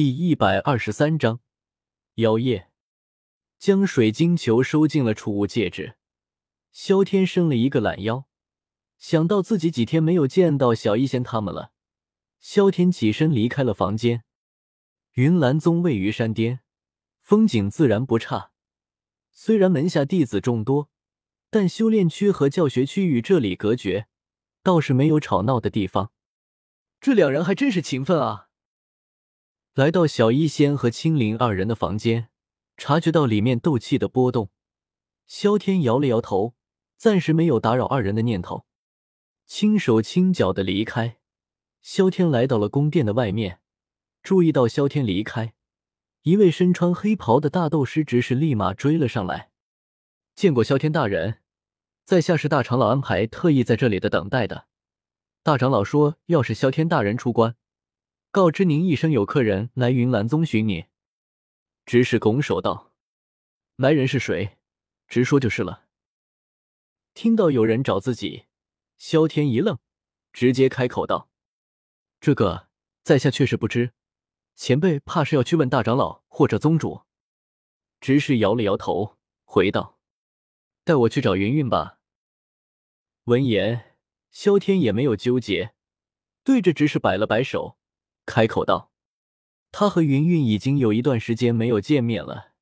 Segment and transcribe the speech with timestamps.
[0.00, 1.40] 第一百二十三章，
[2.14, 2.70] 妖夜
[3.58, 5.96] 将水晶球收进了储物戒指。
[6.70, 8.28] 萧天伸了一个懒腰，
[8.96, 11.72] 想到自己几天没有见到小医仙他们了，
[12.38, 14.22] 萧天起身离开了房间。
[15.14, 16.60] 云岚宗位于山巅，
[17.20, 18.52] 风景自然不差。
[19.32, 20.90] 虽然门下弟子众多，
[21.50, 24.06] 但修炼区和教学区与这里隔绝，
[24.62, 26.12] 倒是没有吵闹的地方。
[27.00, 28.47] 这两人还真是勤奋啊！
[29.78, 32.30] 来到小医仙和青灵二人的房间，
[32.76, 34.50] 察觉到里面斗气的波动，
[35.24, 36.56] 萧天摇了摇头，
[36.96, 38.66] 暂时没有打扰二人的念头，
[39.46, 41.18] 轻手轻脚的离开。
[41.80, 43.60] 萧天来到了宫殿的外面，
[44.20, 45.54] 注意到萧天离开，
[46.22, 49.50] 一位身穿黑袍的大斗师执事立马追了上来。
[50.34, 51.38] 见过萧天大人，
[52.04, 54.66] 在下是大长老安排特意在这里的等待的。
[55.44, 57.54] 大长老说，要是萧天大人出关。
[58.30, 60.84] 告知您一声，有客人来云岚宗寻你。
[61.86, 62.92] 执事拱手道
[63.76, 64.58] ：“来人是谁？
[65.06, 65.86] 直说就是了。”
[67.14, 68.44] 听到有人找自己，
[68.98, 69.78] 萧天一愣，
[70.30, 71.30] 直接开口道
[72.20, 72.68] ：“这个
[73.02, 73.94] 在下确实不知，
[74.54, 77.04] 前辈怕是要去问大长老或者宗主。”
[77.98, 79.98] 执事摇了摇头，回道
[80.84, 81.98] ：“带我去找云云吧。”
[83.24, 83.96] 闻言，
[84.30, 85.72] 萧天也没有纠结，
[86.44, 87.77] 对着执事摆了摆手。
[88.28, 88.92] 开口道
[89.72, 92.52] ：“他和云云已经有一段时间没有见面了，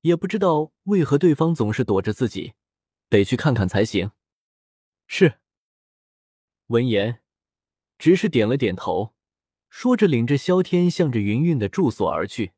[0.00, 2.54] 也不知道为何对方总是躲着自己，
[3.10, 4.12] 得去看看才行。”
[5.06, 5.34] 是。
[6.68, 7.20] 闻言，
[7.98, 9.12] 只是点了点头，
[9.68, 12.52] 说着领着萧天向着云云的住所而去。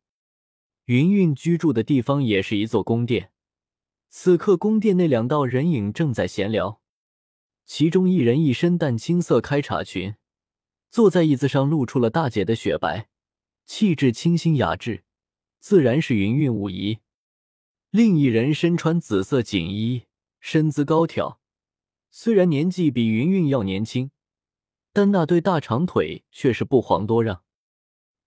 [0.84, 3.32] 云云居住的地方也是一座宫殿，
[4.08, 6.80] 此刻宫殿内两道人影正在闲聊，
[7.64, 10.14] 其中一人一身淡青色开叉裙。
[10.92, 13.08] 坐在椅子上，露出了大姐的雪白，
[13.64, 15.04] 气质清新雅致，
[15.58, 16.98] 自然是云韵无疑。
[17.88, 20.02] 另一人身穿紫色锦衣，
[20.38, 21.40] 身姿高挑，
[22.10, 24.10] 虽然年纪比云韵要年轻，
[24.92, 27.42] 但那对大长腿却是不遑多让。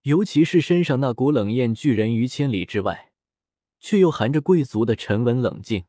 [0.02, 3.12] 尤其是身上那股冷艳拒人于千里之外，
[3.80, 5.86] 却又含着贵族的沉稳冷静，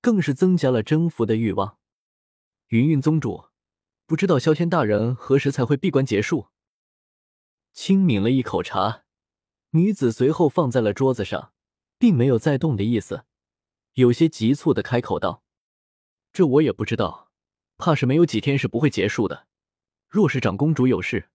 [0.00, 1.76] 更是增加了征服的欲望。
[2.68, 3.49] 云韵宗主。
[4.10, 6.48] 不知道萧天大人何时才会闭关结束？
[7.72, 9.04] 轻抿了一口茶，
[9.70, 11.52] 女子随后放在了桌子上，
[11.96, 13.24] 并没有再动的意思，
[13.92, 15.44] 有些急促的开口道
[16.34, 17.30] ：“这我也不知道，
[17.78, 19.46] 怕是没有几天是不会结束的。
[20.08, 21.30] 若是长公主有事，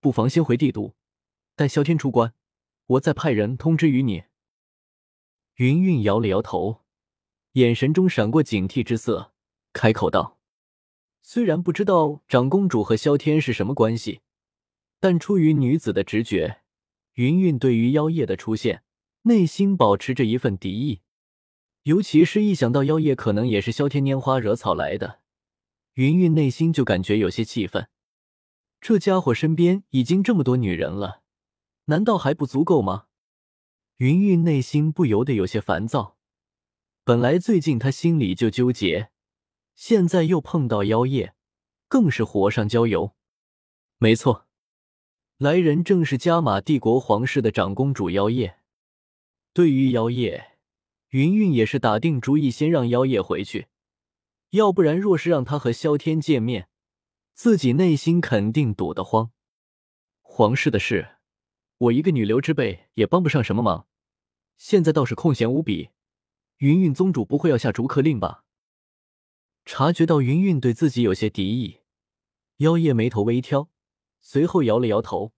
[0.00, 0.96] 不妨先回帝都，
[1.54, 2.32] 待萧天出关，
[2.86, 4.24] 我再派人通知于你。”
[5.56, 6.82] 云韵摇了摇头，
[7.52, 9.34] 眼神中闪过警惕之色，
[9.74, 10.35] 开口道。
[11.28, 14.20] 虽然不知道长公主和萧天是什么关系，
[15.00, 16.60] 但出于女子的直觉，
[17.14, 18.84] 云云对于妖夜的出现，
[19.22, 21.00] 内心保持着一份敌意。
[21.82, 25.18] 尤其是一想到妖夜可能也是萧天拈花惹草来的，
[25.94, 27.88] 云云内心就感觉有些气愤。
[28.80, 31.22] 这家伙身边已经这么多女人了，
[31.86, 33.06] 难道还不足够吗？
[33.96, 36.16] 云云内心不由得有些烦躁。
[37.02, 39.10] 本来最近她心里就纠结。
[39.76, 41.34] 现在又碰到妖夜，
[41.86, 43.14] 更是火上浇油。
[43.98, 44.46] 没错，
[45.36, 48.58] 来人正是加玛帝国皇室的长公主妖夜。
[49.52, 50.58] 对于妖夜，
[51.10, 53.66] 云云也是打定主意先让妖夜回去，
[54.50, 56.68] 要不然若是让他和萧天见面，
[57.34, 59.30] 自己内心肯定堵得慌。
[60.22, 61.16] 皇室的事，
[61.76, 63.86] 我一个女流之辈也帮不上什么忙，
[64.56, 65.90] 现在倒是空闲无比。
[66.58, 68.44] 云云宗主不会要下逐客令吧？
[69.66, 71.80] 察觉到云云对自己有些敌意，
[72.58, 73.68] 妖夜眉头微挑，
[74.20, 75.32] 随后摇了摇头，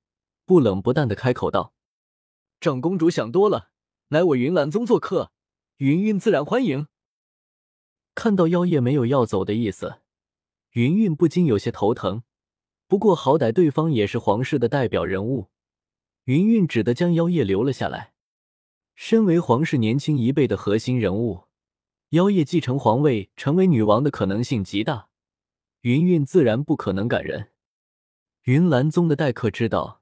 [0.45, 1.73] 不冷不淡的开口道
[2.61, 3.71] ：“长公主想多了，
[4.09, 5.33] 来我云岚宗做客，
[5.79, 6.89] 云云自然欢迎。”
[8.15, 10.03] 看到妖夜没有要走的意思，
[10.73, 12.23] 云云不禁有些头疼。
[12.87, 15.49] 不过好歹对方也是皇室的代表人物，
[16.25, 18.13] 云云只得将妖夜留了下来。
[18.95, 21.48] 身为皇室年轻一辈的核心人物。
[22.11, 25.11] 妖夜继承皇位，成为女王的可能性极大，
[25.83, 27.53] 云云自然不可能赶人。
[28.45, 30.01] 云岚宗的待客之道，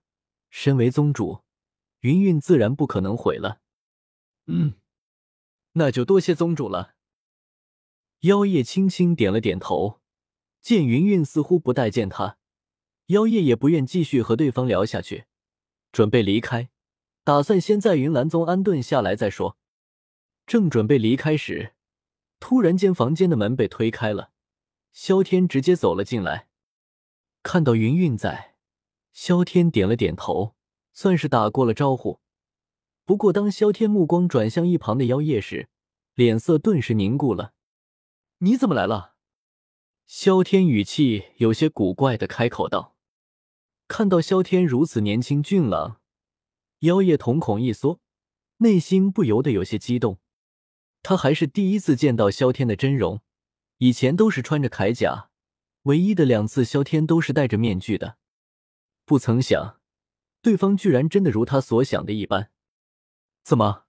[0.49, 1.43] 身为宗主，
[2.01, 3.61] 云云自然不可能毁了。
[4.47, 4.75] 嗯，
[5.73, 6.95] 那就多谢宗主了。
[8.21, 10.01] 妖夜轻轻点了点头，
[10.61, 12.39] 见云云似乎不待见他，
[13.07, 15.25] 妖夜也不愿继续和对方聊下去，
[15.91, 16.71] 准备离开，
[17.25, 19.59] 打算先在云岚宗安顿下来再说。
[20.47, 21.75] 正准备离开时，
[22.39, 24.31] 突然间，房间的门被推开了，
[24.93, 26.49] 萧天直接走了进来。
[27.43, 28.57] 看到云云在，
[29.13, 30.55] 萧天点了点头，
[30.93, 32.21] 算是打过了招呼。
[33.05, 35.69] 不过，当萧天目光转向一旁的妖夜时，
[36.15, 37.55] 脸色顿时凝固了。
[38.39, 39.15] “你怎么来了？”
[40.07, 42.97] 萧天语气有些古怪的开口道。
[43.89, 46.01] 看到萧天如此年轻俊朗，
[46.81, 48.01] 妖夜瞳孔一缩，
[48.59, 50.19] 内心不由得有些激动。
[51.09, 53.21] 他还是第一次见到萧天的真容，
[53.79, 55.31] 以前都是穿着铠甲，
[55.83, 58.19] 唯一的两次萧天都是戴着面具的。
[59.05, 59.81] 不曾想，
[60.43, 62.51] 对方居然真的如他所想的一般。
[63.45, 63.85] 怎么，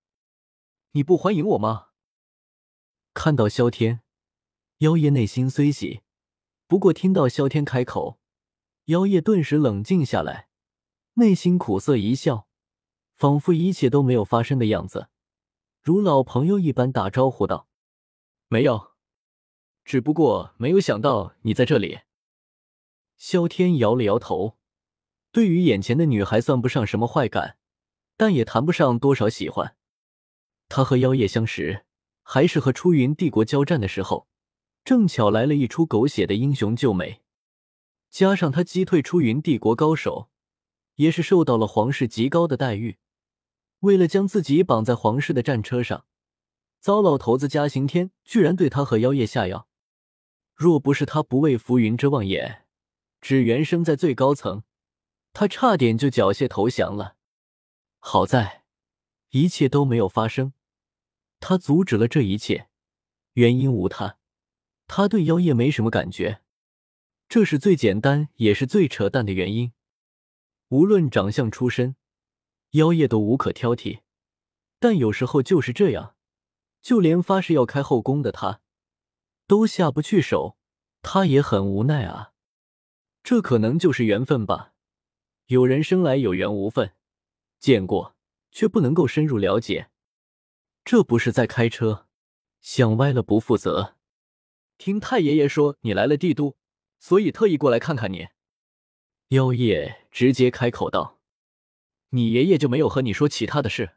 [0.92, 1.88] 你不欢迎我吗？
[3.16, 4.02] 看到萧天，
[4.78, 6.02] 妖夜内心虽喜，
[6.68, 8.20] 不过听到萧天开口。
[8.86, 10.50] 妖夜顿时冷静下来，
[11.16, 12.48] 内心苦涩一笑，
[13.16, 15.10] 仿佛一切都没有发生的样子，
[15.88, 17.70] 如老朋友一般打招呼道
[18.50, 18.92] ：“没有，
[19.86, 22.00] 只不过没有想到你在这里。”
[23.16, 24.58] 萧天摇了摇头，
[25.32, 27.58] 对于眼前的女孩算不上什么坏感，
[28.18, 29.78] 但也谈不上多少喜欢。
[30.68, 31.86] 他和妖夜相识，
[32.22, 34.28] 还是和出云帝国交战的时候，
[34.84, 37.22] 正巧来了一出狗血的英雄救美。
[38.10, 40.30] 加上他击退出云帝国高手，
[40.96, 42.98] 也是受到了皇室极高的待遇。
[43.82, 46.06] 为了将自己绑在皇室的战车上，
[46.80, 49.68] 糟老头子嘉刑天居然对他和妖夜下药。
[50.56, 52.66] 若不是他不畏浮云遮望眼，
[53.22, 54.64] 只缘生在最高层，
[55.32, 57.16] 他差点就缴械投降了。
[58.00, 58.64] 好在
[59.30, 60.54] 一切都没有发生，
[61.40, 62.70] 他阻止了这一切，
[63.34, 64.18] 原因无他，
[64.88, 66.42] 他对妖夜没什么感觉。
[67.30, 69.74] 这是最简单也是最扯淡的原因。
[70.70, 71.96] 无论长相出身，
[72.72, 74.00] 妖夜都无可挑剔。
[74.80, 76.16] 但有时候就是这样，
[76.82, 78.62] 就连发誓要开后宫的他，
[79.48, 80.58] 都下不去手。
[81.02, 82.34] 他也很无奈啊。
[83.24, 84.74] 这可能就是缘分吧。
[85.48, 86.94] 有人生来有缘无分，
[87.60, 88.16] 见过
[88.52, 89.90] 却不能够深入了解。
[90.84, 92.08] 这不是在开车，
[92.62, 93.96] 想歪了不负责。
[94.78, 96.58] 听太爷爷说你来了帝都。
[97.00, 98.28] 所以特意过来看看你，
[99.28, 101.17] 妖夜直接开口道
[102.10, 103.96] ：“你爷爷就没有和你说其他的事？”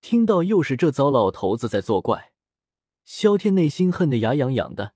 [0.00, 2.32] 听到又是这糟老头子在作怪，
[3.04, 4.94] 萧天内心恨得牙痒痒的。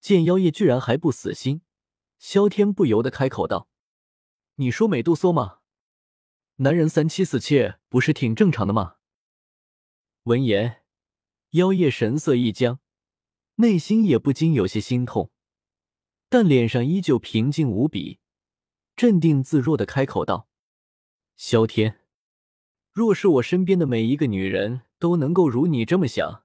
[0.00, 1.62] 见妖夜居然还不死心，
[2.18, 3.68] 萧天不由得开口道
[4.56, 5.58] ：“你说美杜莎吗？
[6.56, 8.96] 男人三妻四妾不是挺正常的吗？”
[10.24, 10.82] 闻言，
[11.50, 12.80] 妖夜神色一僵，
[13.56, 15.30] 内心也不禁有些心痛。
[16.28, 18.18] 但脸上依旧平静无比，
[18.96, 20.48] 镇定自若的开口道
[21.44, 21.98] ：“萧天，
[22.92, 26.44] 若是我身边的每一个女人都能够如你这么想，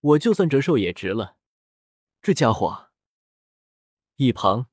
[0.00, 1.34] 我就算折寿也值了。”
[2.22, 2.90] 这家伙。
[4.14, 4.68] 一旁，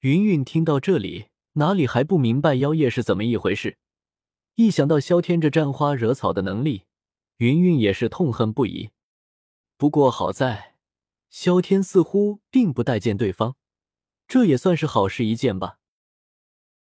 [0.00, 3.78] 云云听到这里，哪里还不明白妖夜是怎么一回事？
[4.56, 6.86] 一想到萧天这沾花惹草的能力，
[7.36, 8.90] 云云也是痛恨不已。
[9.76, 10.74] 不过好在。
[11.30, 13.54] 萧天似乎并不待见对方，
[14.26, 15.78] 这也算是好事一件吧。